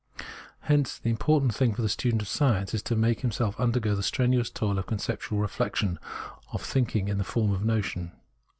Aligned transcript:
Hence 0.61 0.97
the 0.97 1.11
important 1.11 1.53
thing 1.53 1.75
for 1.75 1.83
the 1.83 1.87
student 1.87 2.23
of 2.23 2.27
science 2.27 2.73
is 2.73 2.81
to 2.81 2.95
make 2.95 3.19
himself 3.21 3.59
undergo 3.59 3.93
the 3.93 4.01
strenuous 4.01 4.49
toil 4.49 4.79
of 4.79 4.87
conceptual 4.87 5.43
I'eflection, 5.43 5.97
of 6.51 6.63
thinking 6.63 7.07
in 7.07 7.19
the 7.19 7.23
form 7.23 7.51
of 7.51 7.59
the 7.59 7.67
notion. 7.67 8.11